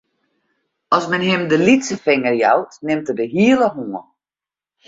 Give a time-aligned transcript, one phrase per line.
[0.97, 3.93] As men him de lytse finger jout, nimt er de hiele hân.